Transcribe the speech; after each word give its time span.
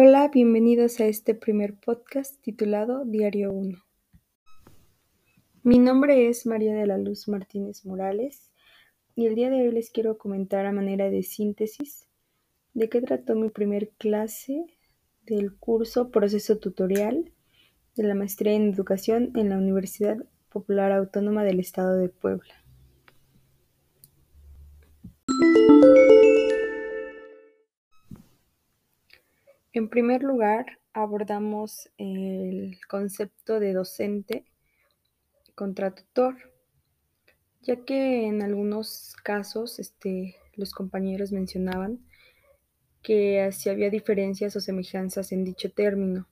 Hola, 0.00 0.28
bienvenidos 0.28 1.00
a 1.00 1.06
este 1.06 1.34
primer 1.34 1.74
podcast 1.74 2.40
titulado 2.40 3.04
Diario 3.04 3.50
1. 3.50 3.78
Mi 5.64 5.80
nombre 5.80 6.28
es 6.28 6.46
María 6.46 6.72
de 6.72 6.86
la 6.86 6.98
Luz 6.98 7.26
Martínez 7.26 7.84
Morales 7.84 8.52
y 9.16 9.26
el 9.26 9.34
día 9.34 9.50
de 9.50 9.60
hoy 9.60 9.72
les 9.72 9.90
quiero 9.90 10.16
comentar 10.16 10.66
a 10.66 10.72
manera 10.72 11.10
de 11.10 11.24
síntesis 11.24 12.06
de 12.74 12.88
qué 12.88 13.00
trató 13.00 13.34
mi 13.34 13.50
primer 13.50 13.88
clase 13.98 14.66
del 15.26 15.56
curso 15.56 16.12
Proceso 16.12 16.58
Tutorial 16.58 17.32
de 17.96 18.02
la 18.04 18.14
Maestría 18.14 18.52
en 18.52 18.72
Educación 18.72 19.32
en 19.34 19.48
la 19.48 19.58
Universidad 19.58 20.24
Popular 20.48 20.92
Autónoma 20.92 21.42
del 21.42 21.58
Estado 21.58 21.96
de 21.96 22.08
Puebla. 22.08 22.54
En 29.78 29.88
primer 29.88 30.24
lugar, 30.24 30.80
abordamos 30.92 31.88
el 31.98 32.80
concepto 32.88 33.60
de 33.60 33.72
docente 33.72 34.44
contra 35.54 35.94
tutor, 35.94 36.34
ya 37.62 37.84
que 37.84 38.26
en 38.26 38.42
algunos 38.42 39.14
casos 39.22 39.78
este, 39.78 40.34
los 40.56 40.72
compañeros 40.72 41.30
mencionaban 41.30 42.00
que 43.02 43.48
si 43.52 43.70
había 43.70 43.88
diferencias 43.88 44.56
o 44.56 44.60
semejanzas 44.60 45.30
en 45.30 45.44
dicho 45.44 45.70
término. 45.70 46.26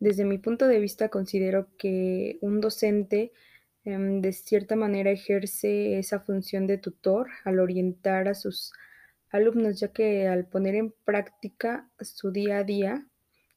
Desde 0.00 0.24
mi 0.24 0.38
punto 0.38 0.66
de 0.66 0.80
vista 0.80 1.08
considero 1.08 1.68
que 1.78 2.38
un 2.40 2.60
docente 2.60 3.30
em, 3.84 4.20
de 4.20 4.32
cierta 4.32 4.74
manera 4.74 5.12
ejerce 5.12 6.00
esa 6.00 6.18
función 6.18 6.66
de 6.66 6.78
tutor 6.78 7.28
al 7.44 7.60
orientar 7.60 8.26
a 8.26 8.34
sus 8.34 8.72
ya 9.74 9.88
que 9.92 10.28
al 10.28 10.46
poner 10.46 10.74
en 10.74 10.92
práctica 11.04 11.88
su 12.00 12.30
día 12.30 12.58
a 12.58 12.64
día 12.64 13.06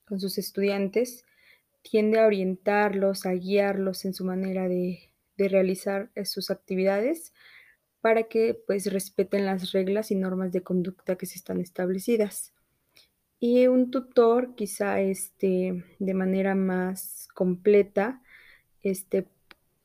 con 0.05 0.19
sus 0.19 0.37
estudiantes, 0.37 1.25
tiende 1.81 2.19
a 2.19 2.25
orientarlos, 2.25 3.25
a 3.25 3.33
guiarlos 3.33 4.05
en 4.05 4.13
su 4.13 4.25
manera 4.25 4.67
de, 4.67 5.11
realizar 5.37 6.09
eh, 6.15 6.23
sus 6.23 6.49
actividades 6.49 7.33
para 7.99 8.23
que 8.23 8.57
pues 8.65 8.91
respeten 8.91 9.45
las 9.45 9.73
reglas 9.73 10.09
y 10.11 10.15
normas 10.15 10.53
de 10.53 10.61
conducta 10.61 11.17
que 11.17 11.25
se 11.25 11.35
están 11.35 11.59
establecidas. 11.59 12.53
Y 13.39 13.67
un 13.67 13.91
tutor 13.91 14.55
quizá 14.55 15.01
este, 15.01 15.83
de 15.99 16.13
manera 16.13 16.55
más 16.55 17.27
completa 17.33 18.21
este, 18.81 19.27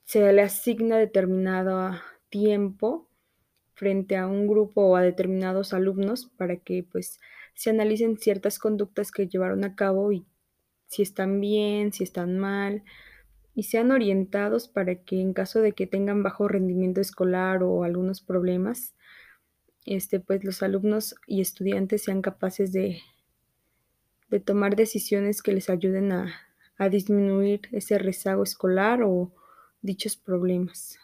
se 0.04 0.32
le 0.32 0.42
asigna 0.42 0.98
determinado 0.98 1.92
tiempo 2.28 3.09
frente 3.80 4.18
a 4.18 4.26
un 4.26 4.46
grupo 4.46 4.82
o 4.82 4.96
a 4.96 5.00
determinados 5.00 5.72
alumnos 5.72 6.26
para 6.36 6.56
que 6.56 6.82
pues 6.92 7.18
se 7.54 7.70
analicen 7.70 8.18
ciertas 8.18 8.58
conductas 8.58 9.10
que 9.10 9.26
llevaron 9.26 9.64
a 9.64 9.74
cabo 9.74 10.12
y 10.12 10.26
si 10.86 11.00
están 11.00 11.40
bien, 11.40 11.90
si 11.90 12.04
están 12.04 12.38
mal 12.38 12.84
y 13.54 13.62
sean 13.62 13.90
orientados 13.90 14.68
para 14.68 14.96
que 14.96 15.22
en 15.22 15.32
caso 15.32 15.62
de 15.62 15.72
que 15.72 15.86
tengan 15.86 16.22
bajo 16.22 16.46
rendimiento 16.46 17.00
escolar 17.00 17.62
o 17.62 17.82
algunos 17.82 18.20
problemas, 18.20 18.94
este 19.86 20.20
pues 20.20 20.44
los 20.44 20.62
alumnos 20.62 21.14
y 21.26 21.40
estudiantes 21.40 22.04
sean 22.04 22.20
capaces 22.20 22.72
de, 22.72 22.98
de 24.28 24.40
tomar 24.40 24.76
decisiones 24.76 25.40
que 25.40 25.54
les 25.54 25.70
ayuden 25.70 26.12
a, 26.12 26.34
a 26.76 26.90
disminuir 26.90 27.62
ese 27.72 27.98
rezago 27.98 28.42
escolar 28.42 29.02
o 29.02 29.32
dichos 29.80 30.16
problemas. 30.16 30.98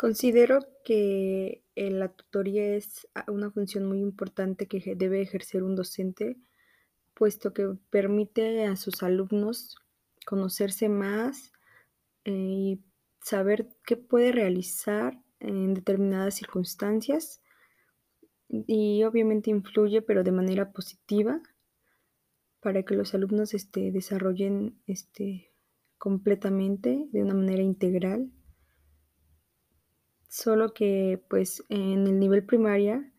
Considero 0.00 0.60
que 0.82 1.62
eh, 1.74 1.90
la 1.90 2.08
tutoría 2.08 2.74
es 2.74 3.06
una 3.28 3.50
función 3.50 3.84
muy 3.84 3.98
importante 3.98 4.66
que 4.66 4.94
debe 4.96 5.20
ejercer 5.20 5.62
un 5.62 5.76
docente, 5.76 6.38
puesto 7.12 7.52
que 7.52 7.76
permite 7.90 8.64
a 8.64 8.76
sus 8.76 9.02
alumnos 9.02 9.76
conocerse 10.24 10.88
más 10.88 11.52
eh, 12.24 12.32
y 12.32 12.80
saber 13.20 13.76
qué 13.84 13.98
puede 13.98 14.32
realizar 14.32 15.22
en 15.38 15.74
determinadas 15.74 16.32
circunstancias 16.32 17.42
y 18.48 19.04
obviamente 19.04 19.50
influye, 19.50 20.00
pero 20.00 20.24
de 20.24 20.32
manera 20.32 20.72
positiva, 20.72 21.42
para 22.60 22.84
que 22.84 22.94
los 22.94 23.12
alumnos 23.12 23.52
este, 23.52 23.92
desarrollen 23.92 24.80
este, 24.86 25.52
completamente, 25.98 27.06
de 27.12 27.22
una 27.22 27.34
manera 27.34 27.62
integral, 27.62 28.32
solo 30.30 30.72
que 30.72 31.22
pues 31.28 31.64
en 31.68 32.06
el 32.06 32.18
nivel 32.18 32.46
primaria 32.46 33.12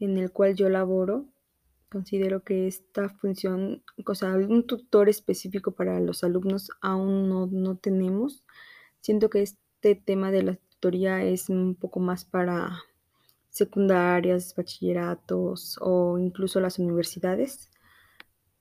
en 0.00 0.18
el 0.18 0.32
cual 0.32 0.54
yo 0.54 0.68
laboro, 0.68 1.26
considero 1.88 2.42
que 2.42 2.66
esta 2.66 3.08
función, 3.08 3.82
o 4.04 4.14
sea, 4.14 4.34
un 4.34 4.66
tutor 4.66 5.08
específico 5.08 5.72
para 5.72 5.98
los 6.00 6.22
alumnos 6.24 6.70
aún 6.82 7.28
no, 7.28 7.46
no 7.46 7.76
tenemos. 7.76 8.44
Siento 9.00 9.30
que 9.30 9.42
este 9.42 9.94
tema 9.94 10.30
de 10.30 10.42
la 10.42 10.54
tutoría 10.56 11.22
es 11.24 11.48
un 11.48 11.74
poco 11.76 12.00
más 12.00 12.24
para 12.24 12.82
secundarias, 13.50 14.54
bachilleratos 14.56 15.78
o 15.80 16.18
incluso 16.18 16.60
las 16.60 16.78
universidades, 16.78 17.70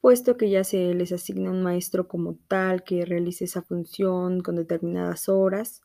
puesto 0.01 0.37
que 0.37 0.49
ya 0.49 0.63
se 0.63 0.93
les 0.93 1.11
asigna 1.11 1.51
un 1.51 1.63
maestro 1.63 2.07
como 2.07 2.37
tal 2.47 2.83
que 2.83 3.05
realice 3.05 3.45
esa 3.45 3.63
función 3.63 4.41
con 4.41 4.55
determinadas 4.55 5.29
horas 5.29 5.81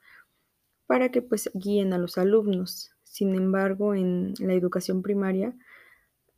para 0.93 1.09
que 1.09 1.23
pues 1.23 1.51
guíen 1.55 1.95
a 1.95 1.99
los 1.99 2.19
alumnos. 2.19 2.91
Sin 3.03 3.35
embargo, 3.35 3.95
en 3.95 4.35
la 4.41 4.53
educación 4.53 5.01
primaria 5.01 5.57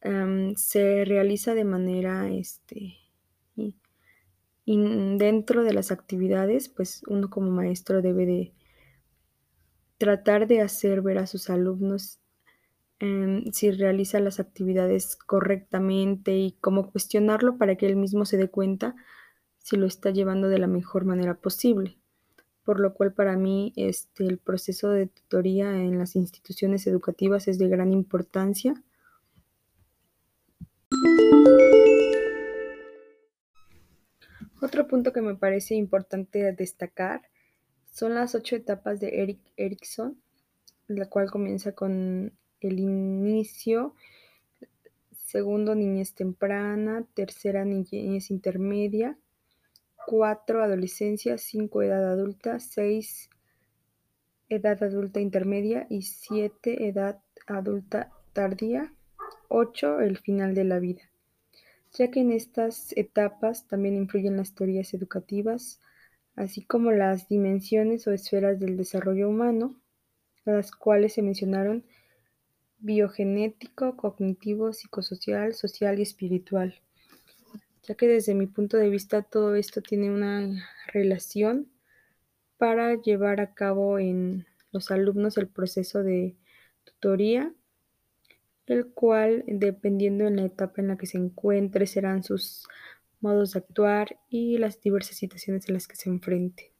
em, 0.00 0.54
se 0.54 1.04
realiza 1.04 1.54
de 1.54 1.64
manera, 1.64 2.30
este, 2.30 2.94
y, 3.56 3.74
dentro 5.18 5.64
de 5.64 5.72
las 5.72 5.90
actividades, 5.90 6.68
pues 6.68 7.02
uno 7.08 7.30
como 7.30 7.50
maestro 7.50 8.00
debe 8.00 8.26
de 8.26 8.52
tratar 9.98 10.46
de 10.46 10.60
hacer 10.60 11.02
ver 11.02 11.18
a 11.18 11.26
sus 11.26 11.50
alumnos 11.50 12.20
em, 13.00 13.50
si 13.50 13.72
realiza 13.72 14.20
las 14.20 14.38
actividades 14.38 15.16
correctamente 15.16 16.36
y 16.36 16.52
cómo 16.60 16.92
cuestionarlo 16.92 17.58
para 17.58 17.74
que 17.74 17.86
él 17.86 17.96
mismo 17.96 18.24
se 18.24 18.36
dé 18.36 18.48
cuenta 18.48 18.94
si 19.58 19.76
lo 19.76 19.86
está 19.86 20.10
llevando 20.10 20.46
de 20.46 20.58
la 20.60 20.68
mejor 20.68 21.04
manera 21.06 21.34
posible 21.34 21.98
por 22.64 22.80
lo 22.80 22.94
cual 22.94 23.12
para 23.12 23.36
mí 23.36 23.72
este, 23.76 24.24
el 24.24 24.38
proceso 24.38 24.90
de 24.90 25.06
tutoría 25.06 25.70
en 25.70 25.98
las 25.98 26.16
instituciones 26.16 26.86
educativas 26.86 27.46
es 27.46 27.58
de 27.58 27.68
gran 27.68 27.92
importancia. 27.92 28.74
Otro 34.62 34.88
punto 34.88 35.12
que 35.12 35.20
me 35.20 35.34
parece 35.34 35.74
importante 35.74 36.52
destacar 36.52 37.22
son 37.90 38.14
las 38.14 38.34
ocho 38.34 38.56
etapas 38.56 38.98
de 38.98 39.22
Eric 39.22 39.40
Erickson, 39.56 40.18
la 40.88 41.08
cual 41.08 41.30
comienza 41.30 41.72
con 41.72 42.32
el 42.60 42.80
inicio, 42.80 43.94
segundo 45.26 45.74
niñez 45.74 46.14
temprana, 46.14 47.04
tercera 47.14 47.64
niñez 47.66 48.30
intermedia, 48.30 49.18
4 50.06 50.62
adolescencia, 50.62 51.38
5 51.38 51.82
edad 51.82 52.12
adulta, 52.12 52.58
6 52.60 53.30
edad 54.48 54.82
adulta 54.82 55.20
intermedia 55.20 55.86
y 55.88 56.02
7 56.02 56.88
edad 56.88 57.20
adulta 57.46 58.10
tardía, 58.32 58.92
8 59.48 60.00
el 60.00 60.18
final 60.18 60.54
de 60.54 60.64
la 60.64 60.78
vida, 60.78 61.02
ya 61.92 62.10
que 62.10 62.20
en 62.20 62.32
estas 62.32 62.92
etapas 62.96 63.66
también 63.66 63.94
influyen 63.94 64.36
las 64.36 64.54
teorías 64.54 64.92
educativas, 64.94 65.80
así 66.36 66.64
como 66.64 66.90
las 66.92 67.28
dimensiones 67.28 68.06
o 68.06 68.12
esferas 68.12 68.60
del 68.60 68.76
desarrollo 68.76 69.28
humano, 69.28 69.80
las 70.44 70.72
cuales 70.72 71.14
se 71.14 71.22
mencionaron 71.22 71.84
biogenético, 72.78 73.96
cognitivo, 73.96 74.72
psicosocial, 74.72 75.54
social 75.54 75.98
y 75.98 76.02
espiritual 76.02 76.74
ya 77.86 77.94
que 77.94 78.08
desde 78.08 78.34
mi 78.34 78.46
punto 78.46 78.76
de 78.76 78.88
vista 78.88 79.22
todo 79.22 79.54
esto 79.54 79.82
tiene 79.82 80.10
una 80.10 80.68
relación 80.92 81.68
para 82.56 83.00
llevar 83.00 83.40
a 83.40 83.54
cabo 83.54 83.98
en 83.98 84.46
los 84.72 84.90
alumnos 84.90 85.36
el 85.36 85.48
proceso 85.48 86.02
de 86.02 86.36
tutoría, 86.84 87.52
el 88.66 88.86
cual, 88.86 89.44
dependiendo 89.46 90.26
en 90.26 90.36
la 90.36 90.44
etapa 90.44 90.80
en 90.80 90.88
la 90.88 90.96
que 90.96 91.06
se 91.06 91.18
encuentre, 91.18 91.86
serán 91.86 92.22
sus 92.22 92.66
modos 93.20 93.52
de 93.52 93.58
actuar 93.58 94.18
y 94.28 94.56
las 94.58 94.80
diversas 94.80 95.16
situaciones 95.16 95.68
en 95.68 95.74
las 95.74 95.86
que 95.86 95.96
se 95.96 96.08
enfrente. 96.08 96.72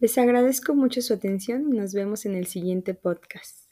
Les 0.00 0.16
agradezco 0.18 0.74
mucho 0.74 1.02
su 1.02 1.14
atención 1.14 1.72
y 1.72 1.78
nos 1.78 1.94
vemos 1.94 2.26
en 2.26 2.34
el 2.34 2.46
siguiente 2.46 2.94
podcast. 2.94 3.69